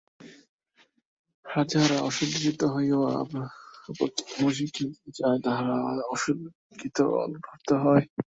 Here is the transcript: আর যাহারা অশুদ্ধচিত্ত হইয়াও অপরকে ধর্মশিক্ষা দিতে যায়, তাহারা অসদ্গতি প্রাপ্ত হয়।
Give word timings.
আর 1.45 1.65
যাহারা 1.71 1.97
অশুদ্ধচিত্ত 2.07 2.61
হইয়াও 2.73 3.03
অপরকে 3.89 4.21
ধর্মশিক্ষা 4.29 4.83
দিতে 4.87 5.09
যায়, 5.19 5.39
তাহারা 5.45 5.75
অসদ্গতি 6.13 6.87
প্রাপ্ত 7.43 7.69
হয়। 7.83 8.03